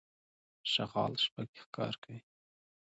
[0.71, 2.19] شغال شپه کې ښکار کوي.